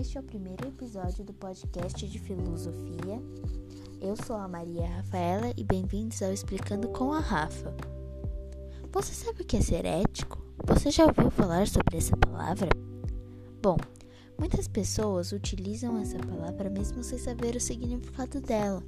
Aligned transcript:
Este 0.00 0.16
é 0.16 0.20
o 0.22 0.24
primeiro 0.24 0.66
episódio 0.66 1.22
do 1.22 1.34
podcast 1.34 2.08
de 2.08 2.18
filosofia. 2.18 3.20
Eu 4.00 4.16
sou 4.16 4.34
a 4.34 4.48
Maria 4.48 4.88
Rafaela 4.88 5.52
e 5.58 5.62
bem-vindos 5.62 6.22
ao 6.22 6.32
Explicando 6.32 6.88
com 6.88 7.12
a 7.12 7.20
Rafa. 7.20 7.76
Você 8.90 9.12
sabe 9.12 9.42
o 9.42 9.44
que 9.44 9.58
é 9.58 9.60
ser 9.60 9.84
ético? 9.84 10.42
Você 10.64 10.90
já 10.90 11.04
ouviu 11.04 11.30
falar 11.30 11.68
sobre 11.68 11.98
essa 11.98 12.16
palavra? 12.16 12.70
Bom, 13.60 13.76
muitas 14.38 14.66
pessoas 14.66 15.32
utilizam 15.32 15.98
essa 15.98 16.18
palavra 16.18 16.70
mesmo 16.70 17.04
sem 17.04 17.18
saber 17.18 17.54
o 17.54 17.60
significado 17.60 18.40
dela. 18.40 18.82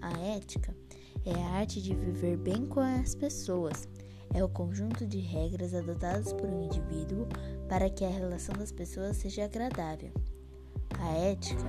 A 0.00 0.18
ética 0.18 0.74
é 1.26 1.34
a 1.34 1.48
arte 1.58 1.82
de 1.82 1.94
viver 1.94 2.38
bem 2.38 2.64
com 2.64 2.80
as 2.80 3.14
pessoas 3.14 3.86
é 4.34 4.42
o 4.42 4.48
conjunto 4.48 5.06
de 5.06 5.18
regras 5.18 5.74
adotadas 5.74 6.32
por 6.32 6.48
um 6.48 6.62
indivíduo 6.62 7.26
para 7.68 7.90
que 7.90 8.04
a 8.04 8.10
relação 8.10 8.54
das 8.56 8.72
pessoas 8.72 9.16
seja 9.16 9.44
agradável. 9.44 10.12
A 10.98 11.12
ética 11.18 11.64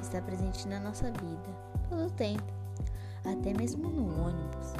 está 0.00 0.20
presente 0.20 0.66
na 0.68 0.80
nossa 0.80 1.10
vida 1.10 1.66
todo 1.88 2.06
o 2.06 2.10
tempo, 2.10 2.52
até 3.24 3.52
mesmo 3.52 3.88
no 3.88 4.06
ônibus. 4.22 4.72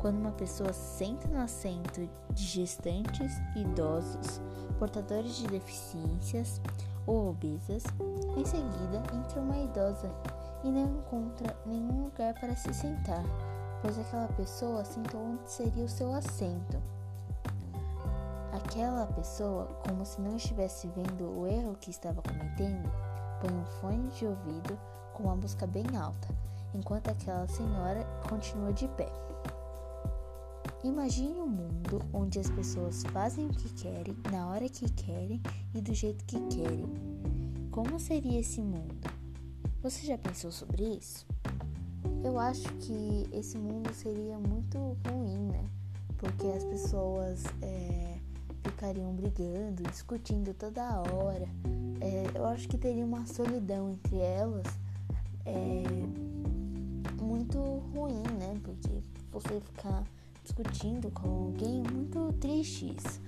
Quando 0.00 0.18
uma 0.18 0.32
pessoa 0.32 0.72
senta 0.72 1.26
no 1.28 1.40
assento 1.40 2.08
de 2.32 2.44
gestantes, 2.44 3.32
idosos, 3.56 4.40
portadores 4.78 5.36
de 5.36 5.46
deficiências 5.48 6.60
ou 7.06 7.30
obesas, 7.30 7.82
em 8.36 8.44
seguida 8.44 9.02
entra 9.14 9.40
uma 9.40 9.58
idosa 9.58 10.10
e 10.62 10.70
não 10.70 10.98
encontra 10.98 11.56
nenhum 11.64 12.04
lugar 12.04 12.34
para 12.34 12.54
se 12.54 12.72
sentar 12.74 13.24
pois 13.82 13.98
aquela 13.98 14.28
pessoa 14.28 14.84
sentou 14.84 15.20
onde 15.20 15.50
seria 15.50 15.84
o 15.84 15.88
seu 15.88 16.12
assento. 16.14 16.80
Aquela 18.52 19.06
pessoa, 19.06 19.66
como 19.86 20.04
se 20.04 20.20
não 20.20 20.36
estivesse 20.36 20.88
vendo 20.88 21.24
o 21.24 21.46
erro 21.46 21.76
que 21.80 21.90
estava 21.90 22.22
cometendo, 22.22 22.90
põe 23.40 23.52
um 23.52 23.66
fone 23.80 24.08
de 24.10 24.26
ouvido 24.26 24.78
com 25.12 25.24
uma 25.24 25.36
música 25.36 25.66
bem 25.66 25.84
alta, 25.96 26.28
enquanto 26.74 27.08
aquela 27.08 27.46
senhora 27.48 28.04
continua 28.28 28.72
de 28.72 28.88
pé. 28.88 29.10
Imagine 30.84 31.40
um 31.40 31.48
mundo 31.48 32.00
onde 32.12 32.38
as 32.38 32.50
pessoas 32.50 33.02
fazem 33.12 33.46
o 33.46 33.50
que 33.50 33.72
querem, 33.74 34.16
na 34.30 34.48
hora 34.48 34.68
que 34.68 34.90
querem 34.92 35.42
e 35.74 35.80
do 35.80 35.92
jeito 35.92 36.24
que 36.24 36.38
querem. 36.48 36.86
Como 37.70 37.98
seria 37.98 38.40
esse 38.40 38.60
mundo? 38.62 38.94
Você 39.82 40.06
já 40.06 40.16
pensou 40.16 40.50
sobre 40.50 40.84
isso? 40.84 41.26
Eu 42.26 42.40
acho 42.40 42.68
que 42.80 43.28
esse 43.32 43.56
mundo 43.56 43.94
seria 43.94 44.36
muito 44.36 44.76
ruim, 45.06 45.46
né? 45.46 45.64
Porque 46.18 46.44
as 46.48 46.64
pessoas 46.64 47.44
é, 47.62 48.18
ficariam 48.64 49.14
brigando, 49.14 49.84
discutindo 49.84 50.52
toda 50.52 51.02
hora. 51.02 51.48
É, 52.00 52.36
eu 52.36 52.44
acho 52.46 52.66
que 52.66 52.76
teria 52.76 53.04
uma 53.04 53.24
solidão 53.28 53.90
entre 53.90 54.16
elas 54.18 54.66
é, 55.44 55.84
muito 57.22 57.60
ruim, 57.94 58.24
né? 58.40 58.58
Porque 58.60 58.90
você 59.30 59.60
ficar 59.60 60.02
discutindo 60.42 61.08
com 61.12 61.28
alguém 61.28 61.80
muito 61.92 62.32
triste 62.40 62.92
isso, 62.98 63.20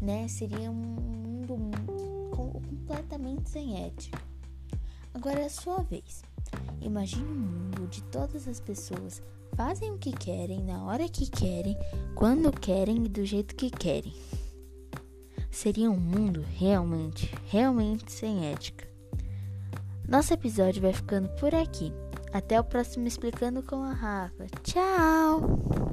né? 0.00 0.28
Seria 0.28 0.70
um 0.70 0.74
mundo 0.74 1.56
completamente 2.30 3.50
sem 3.50 3.84
ética. 3.84 4.22
Agora 5.12 5.40
é 5.40 5.46
a 5.46 5.50
sua 5.50 5.82
vez. 5.82 6.22
Imagine 6.80 7.24
um 7.24 7.34
mundo 7.34 7.82
onde 7.84 8.02
todas 8.04 8.48
as 8.48 8.60
pessoas 8.60 9.22
fazem 9.54 9.92
o 9.92 9.98
que 9.98 10.12
querem, 10.12 10.62
na 10.62 10.84
hora 10.84 11.08
que 11.08 11.30
querem, 11.30 11.76
quando 12.14 12.50
querem 12.50 13.04
e 13.04 13.08
do 13.08 13.24
jeito 13.24 13.54
que 13.54 13.70
querem. 13.70 14.14
Seria 15.50 15.90
um 15.90 15.96
mundo 15.96 16.44
realmente, 16.56 17.32
realmente 17.46 18.10
sem 18.10 18.46
ética. 18.46 18.88
Nosso 20.08 20.34
episódio 20.34 20.82
vai 20.82 20.92
ficando 20.92 21.28
por 21.36 21.54
aqui. 21.54 21.92
Até 22.32 22.58
o 22.58 22.64
próximo 22.64 23.06
Explicando 23.06 23.62
com 23.62 23.82
a 23.82 23.92
Rafa. 23.92 24.46
Tchau! 24.64 25.83